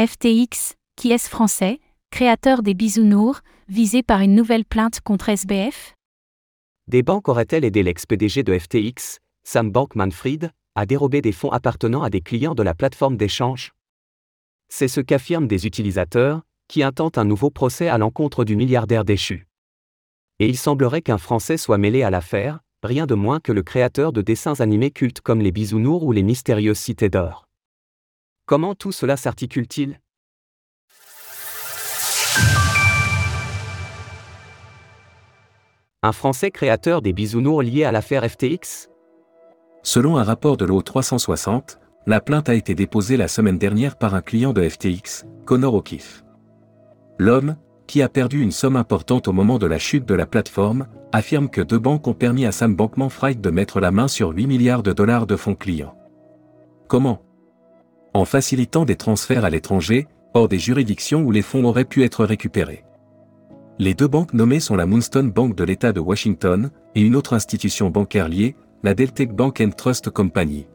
[0.00, 1.80] FTX, qui est-ce français,
[2.12, 5.96] créateur des bisounours, visé par une nouvelle plainte contre SBF
[6.86, 12.10] Des banques auraient-elles aidé l'ex-PDG de FTX, Sam Bankman-Fried, à dérober des fonds appartenant à
[12.10, 13.72] des clients de la plateforme d'échange?
[14.68, 19.48] C'est ce qu'affirment des utilisateurs, qui intentent un nouveau procès à l'encontre du milliardaire déchu.
[20.38, 24.12] Et il semblerait qu'un Français soit mêlé à l'affaire, rien de moins que le créateur
[24.12, 27.47] de dessins animés cultes comme les Bisounours ou les mystérieuses cités d'or.
[28.48, 30.00] Comment tout cela s'articule-t-il?
[36.02, 38.88] Un Français créateur des bisounours liés à l'affaire FTX
[39.82, 44.14] Selon un rapport de l'O 360, la plainte a été déposée la semaine dernière par
[44.14, 46.24] un client de FTX, Connor O'Keefe.
[47.18, 47.54] L'homme,
[47.86, 51.50] qui a perdu une somme importante au moment de la chute de la plateforme, affirme
[51.50, 54.82] que deux banques ont permis à Sam Bankman-Fried de mettre la main sur 8 milliards
[54.82, 55.94] de dollars de fonds clients.
[56.88, 57.27] Comment
[58.14, 62.24] En facilitant des transferts à l'étranger, hors des juridictions où les fonds auraient pu être
[62.24, 62.84] récupérés.
[63.78, 67.34] Les deux banques nommées sont la Moonstone Bank de l'État de Washington et une autre
[67.34, 70.66] institution bancaire liée, la Deltec Bank and Trust Company.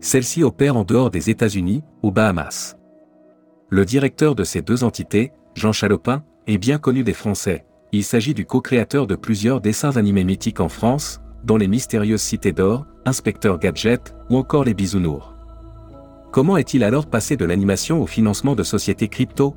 [0.00, 2.76] Celle-ci opère en dehors des États-Unis, aux Bahamas.
[3.68, 7.64] Le directeur de ces deux entités, Jean Chalopin, est bien connu des Français.
[7.92, 12.52] Il s'agit du co-créateur de plusieurs dessins animés mythiques en France, dont les mystérieuses cités
[12.52, 15.37] d'or, Inspecteur Gadget ou encore les Bisounours.
[16.30, 19.56] Comment est-il alors passé de l'animation au financement de sociétés crypto?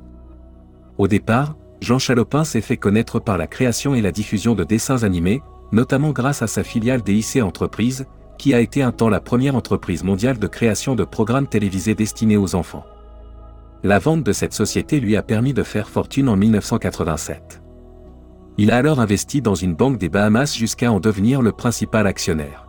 [0.96, 5.02] Au départ, Jean Chalopin s'est fait connaître par la création et la diffusion de dessins
[5.02, 8.06] animés, notamment grâce à sa filiale DIC Entreprises,
[8.38, 12.36] qui a été un temps la première entreprise mondiale de création de programmes télévisés destinés
[12.36, 12.84] aux enfants.
[13.82, 17.62] La vente de cette société lui a permis de faire fortune en 1987.
[18.58, 22.66] Il a alors investi dans une banque des Bahamas jusqu'à en devenir le principal actionnaire.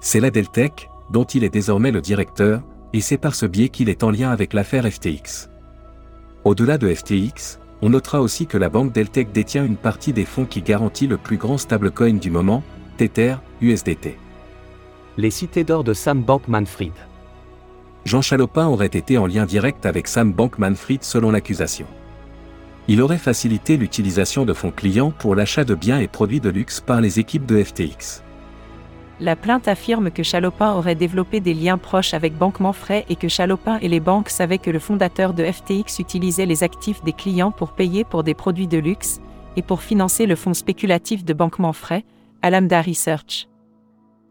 [0.00, 3.88] C'est la Deltec, dont il est désormais le directeur, et c'est par ce biais qu'il
[3.88, 5.48] est en lien avec l'affaire FTX.
[6.44, 10.44] Au-delà de FTX, on notera aussi que la banque Deltec détient une partie des fonds
[10.44, 12.62] qui garantit le plus grand stablecoin du moment,
[12.96, 14.18] Tether, USDT.
[15.16, 16.92] Les cités d'or de Sam Bankman-Fried.
[18.04, 21.86] Jean Chalopin aurait été en lien direct avec Sam Bankman-Fried selon l'accusation.
[22.88, 26.80] Il aurait facilité l'utilisation de fonds clients pour l'achat de biens et produits de luxe
[26.80, 28.22] par les équipes de FTX.
[29.22, 33.78] La plainte affirme que Chalopin aurait développé des liens proches avec Bankman-Fried et que Chalopin
[33.78, 37.70] et les banques savaient que le fondateur de FTX utilisait les actifs des clients pour
[37.70, 39.20] payer pour des produits de luxe
[39.54, 42.02] et pour financer le fonds spéculatif de Bankman-Fried,
[42.42, 43.46] Alameda Research.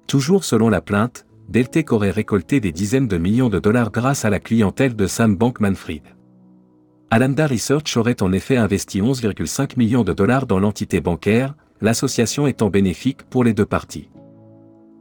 [0.08, 4.30] Toujours selon la plainte, Deltec aurait récolté des dizaines de millions de dollars grâce à
[4.30, 6.04] la clientèle de Sam Bankman-Fried.
[7.12, 12.70] Alameda Research aurait en effet investi 11,5 millions de dollars dans l'entité bancaire, l'association étant
[12.70, 14.10] bénéfique pour les deux parties.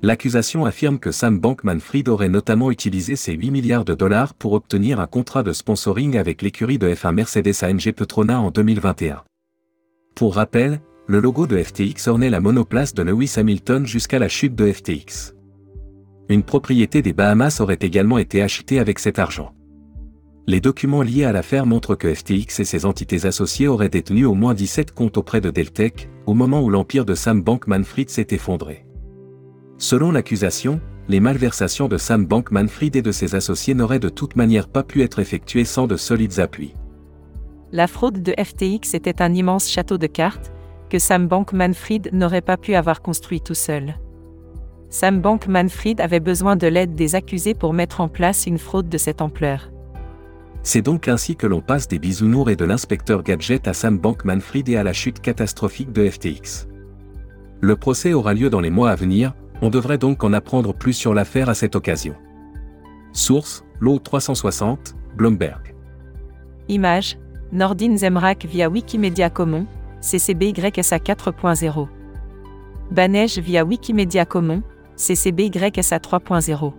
[0.02, 4.98] L'accusation affirme que Sam Bankman-Fried aurait notamment utilisé ces 8 milliards de dollars pour obtenir
[4.98, 9.22] un contrat de sponsoring avec l'écurie de F1 Mercedes AMG Petrona en 2021.
[10.14, 14.54] Pour rappel, le logo de FTX ornait la monoplace de Lewis Hamilton jusqu'à la chute
[14.54, 15.34] de FTX.
[16.30, 19.52] Une propriété des Bahamas aurait également été achetée avec cet argent.
[20.46, 24.34] Les documents liés à l'affaire montrent que FTX et ses entités associées auraient détenu au
[24.34, 28.86] moins 17 comptes auprès de Deltec, au moment où l'empire de Sam Bankman-Fried s'est effondré.
[29.80, 34.68] Selon l'accusation, les malversations de Sam Bankman-Fried et de ses associés n'auraient de toute manière
[34.68, 36.74] pas pu être effectuées sans de solides appuis.
[37.72, 40.52] La fraude de FTX était un immense château de cartes,
[40.90, 43.94] que Sam Bankman-Fried n'aurait pas pu avoir construit tout seul.
[44.90, 48.98] Sam Bankman-Fried avait besoin de l'aide des accusés pour mettre en place une fraude de
[48.98, 49.70] cette ampleur.
[50.62, 54.68] C'est donc ainsi que l'on passe des bisounours et de l'inspecteur Gadget à Sam Bankman-Fried
[54.68, 56.68] et à la chute catastrophique de FTX.
[57.62, 59.32] Le procès aura lieu dans les mois à venir,
[59.62, 62.14] on devrait donc en apprendre plus sur l'affaire à cette occasion.
[63.12, 65.74] Source, l'O 360, Bloomberg.
[66.68, 67.18] Image,
[67.52, 69.66] Nordin Zemrak via Wikimedia Commons,
[70.00, 71.88] CCBYSA 4.0.
[72.90, 74.62] Banej via Wikimedia Commons,
[74.96, 76.72] CCBYSA 3.0.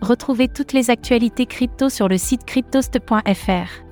[0.00, 3.84] Retrouvez toutes les actualités crypto sur le site cryptost.fr.